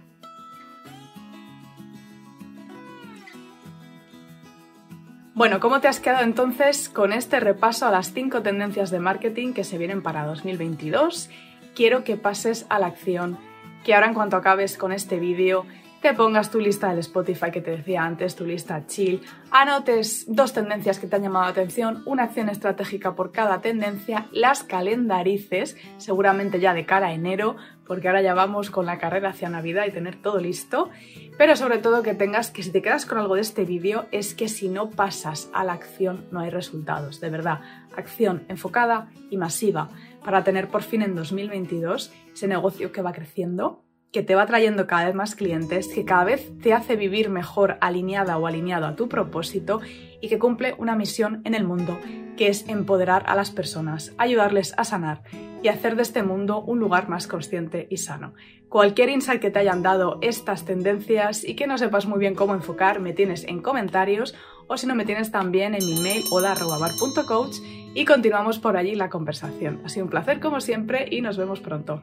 Bueno, 5.33 5.61
¿cómo 5.61 5.79
te 5.79 5.87
has 5.87 6.01
quedado 6.01 6.25
entonces 6.25 6.89
con 6.89 7.13
este 7.13 7.39
repaso 7.39 7.87
a 7.87 7.91
las 7.91 8.11
5 8.11 8.41
tendencias 8.41 8.91
de 8.91 8.99
marketing 8.99 9.53
que 9.53 9.63
se 9.63 9.77
vienen 9.77 10.03
para 10.03 10.25
2022? 10.25 11.29
Quiero 11.73 12.03
que 12.03 12.17
pases 12.17 12.65
a 12.67 12.79
la 12.79 12.87
acción, 12.87 13.37
que 13.85 13.95
ahora 13.95 14.07
en 14.07 14.13
cuanto 14.13 14.35
acabes 14.35 14.77
con 14.77 14.91
este 14.91 15.19
vídeo 15.19 15.65
te 16.01 16.15
pongas 16.15 16.49
tu 16.49 16.59
lista 16.59 16.89
del 16.89 16.99
Spotify 16.99 17.51
que 17.51 17.61
te 17.61 17.77
decía 17.77 18.03
antes, 18.03 18.35
tu 18.35 18.43
lista 18.43 18.87
chill, 18.87 19.21
anotes 19.51 20.25
dos 20.27 20.51
tendencias 20.51 20.97
que 20.97 21.05
te 21.05 21.15
han 21.15 21.21
llamado 21.21 21.45
la 21.45 21.51
atención, 21.51 22.01
una 22.07 22.23
acción 22.23 22.49
estratégica 22.49 23.13
por 23.15 23.31
cada 23.31 23.61
tendencia, 23.61 24.27
las 24.31 24.63
calendarices, 24.63 25.77
seguramente 25.97 26.59
ya 26.59 26.73
de 26.73 26.87
cara 26.87 27.07
a 27.07 27.13
enero, 27.13 27.55
porque 27.85 28.07
ahora 28.07 28.23
ya 28.23 28.33
vamos 28.33 28.71
con 28.71 28.87
la 28.87 28.97
carrera 28.97 29.29
hacia 29.29 29.49
Navidad 29.49 29.85
y 29.85 29.91
tener 29.91 30.15
todo 30.15 30.39
listo, 30.39 30.89
pero 31.37 31.55
sobre 31.55 31.77
todo 31.77 32.01
que 32.01 32.15
tengas 32.15 32.49
que 32.49 32.63
si 32.63 32.71
te 32.71 32.81
quedas 32.81 33.05
con 33.05 33.19
algo 33.19 33.35
de 33.35 33.41
este 33.41 33.63
vídeo 33.63 34.07
es 34.11 34.33
que 34.33 34.49
si 34.49 34.69
no 34.69 34.89
pasas 34.89 35.51
a 35.53 35.63
la 35.63 35.73
acción 35.73 36.25
no 36.31 36.39
hay 36.39 36.49
resultados, 36.49 37.21
de 37.21 37.29
verdad, 37.29 37.59
acción 37.95 38.43
enfocada 38.47 39.11
y 39.29 39.37
masiva 39.37 39.89
para 40.25 40.43
tener 40.43 40.67
por 40.67 40.81
fin 40.81 41.03
en 41.03 41.15
2022 41.15 42.11
ese 42.33 42.47
negocio 42.47 42.91
que 42.91 43.03
va 43.03 43.13
creciendo 43.13 43.83
que 44.11 44.23
te 44.23 44.35
va 44.35 44.45
trayendo 44.45 44.87
cada 44.87 45.05
vez 45.05 45.15
más 45.15 45.35
clientes, 45.35 45.87
que 45.87 46.03
cada 46.03 46.25
vez 46.25 46.51
te 46.61 46.73
hace 46.73 46.95
vivir 46.95 47.29
mejor 47.29 47.77
alineada 47.79 48.37
o 48.37 48.45
alineado 48.45 48.85
a 48.85 48.95
tu 48.95 49.07
propósito 49.07 49.79
y 50.19 50.27
que 50.27 50.39
cumple 50.39 50.75
una 50.77 50.95
misión 50.95 51.41
en 51.45 51.55
el 51.55 51.63
mundo, 51.63 51.97
que 52.35 52.47
es 52.47 52.67
empoderar 52.67 53.23
a 53.27 53.35
las 53.35 53.51
personas, 53.51 54.13
ayudarles 54.17 54.73
a 54.77 54.83
sanar 54.83 55.23
y 55.63 55.69
hacer 55.69 55.95
de 55.95 56.01
este 56.01 56.23
mundo 56.23 56.61
un 56.61 56.79
lugar 56.79 57.07
más 57.07 57.27
consciente 57.27 57.87
y 57.89 57.97
sano. 57.97 58.33
Cualquier 58.67 59.09
insight 59.09 59.41
que 59.41 59.51
te 59.51 59.59
hayan 59.59 59.81
dado 59.81 60.17
estas 60.21 60.65
tendencias 60.65 61.43
y 61.43 61.55
que 61.55 61.67
no 61.67 61.77
sepas 61.77 62.05
muy 62.05 62.19
bien 62.19 62.35
cómo 62.35 62.53
enfocar, 62.53 62.99
me 62.99 63.13
tienes 63.13 63.45
en 63.45 63.61
comentarios 63.61 64.35
o 64.67 64.77
si 64.77 64.87
no 64.87 64.95
me 64.95 65.05
tienes 65.05 65.31
también 65.31 65.73
en 65.73 65.85
mi 65.85 66.01
mail 66.01 66.23
oda.bar.coach 66.31 67.57
y 67.93 68.05
continuamos 68.05 68.59
por 68.59 68.77
allí 68.77 68.95
la 68.95 69.09
conversación. 69.09 69.81
Ha 69.85 69.89
sido 69.89 70.05
un 70.05 70.11
placer 70.11 70.39
como 70.39 70.61
siempre 70.61 71.07
y 71.09 71.21
nos 71.21 71.37
vemos 71.37 71.59
pronto. 71.59 72.01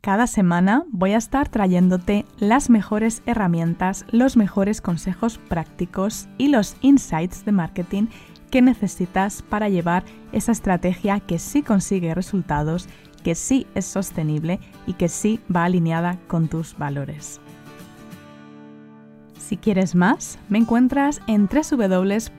Cada 0.00 0.26
semana 0.26 0.84
voy 0.90 1.12
a 1.12 1.18
estar 1.18 1.48
trayéndote 1.48 2.24
las 2.38 2.70
mejores 2.70 3.22
herramientas, 3.26 4.04
los 4.10 4.36
mejores 4.36 4.80
consejos 4.80 5.38
prácticos 5.38 6.28
y 6.38 6.48
los 6.48 6.76
insights 6.80 7.44
de 7.44 7.52
marketing 7.52 8.06
que 8.50 8.62
necesitas 8.62 9.42
para 9.42 9.68
llevar 9.68 10.04
esa 10.32 10.52
estrategia 10.52 11.20
que 11.20 11.38
sí 11.38 11.62
consigue 11.62 12.14
resultados, 12.14 12.88
que 13.24 13.34
sí 13.34 13.66
es 13.74 13.84
sostenible 13.84 14.60
y 14.86 14.92
que 14.92 15.08
sí 15.08 15.40
va 15.54 15.64
alineada 15.64 16.18
con 16.28 16.46
tus 16.48 16.78
valores. 16.78 17.40
Si 19.46 19.56
quieres 19.56 19.94
más, 19.94 20.38
me 20.48 20.58
encuentras 20.58 21.20
en 21.28 21.48
www.par.coach, 21.48 22.30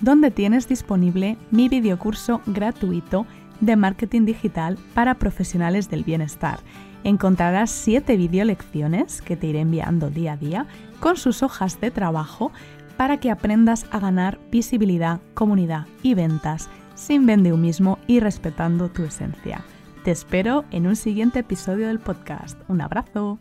donde 0.00 0.30
tienes 0.30 0.68
disponible 0.68 1.38
mi 1.50 1.70
videocurso 1.70 2.42
gratuito 2.44 3.24
de 3.60 3.76
marketing 3.76 4.24
digital 4.24 4.78
para 4.94 5.14
profesionales 5.14 5.90
del 5.90 6.04
bienestar. 6.04 6.60
Encontrarás 7.04 7.70
7 7.70 8.16
videolecciones 8.16 9.22
que 9.22 9.36
te 9.36 9.46
iré 9.46 9.60
enviando 9.60 10.10
día 10.10 10.32
a 10.32 10.36
día 10.36 10.66
con 11.00 11.16
sus 11.16 11.42
hojas 11.42 11.80
de 11.80 11.90
trabajo 11.90 12.52
para 12.96 13.18
que 13.18 13.30
aprendas 13.30 13.86
a 13.90 14.00
ganar 14.00 14.38
visibilidad, 14.50 15.20
comunidad 15.34 15.86
y 16.02 16.14
ventas 16.14 16.68
sin 16.94 17.24
mismo 17.56 17.98
y 18.06 18.20
respetando 18.20 18.88
tu 18.88 19.04
esencia. 19.04 19.64
Te 20.04 20.10
espero 20.10 20.64
en 20.70 20.86
un 20.86 20.96
siguiente 20.96 21.40
episodio 21.40 21.86
del 21.88 22.00
podcast. 22.00 22.58
Un 22.68 22.80
abrazo. 22.80 23.38